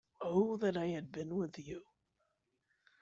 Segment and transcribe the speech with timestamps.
[0.19, 1.83] Oh that I had been with you!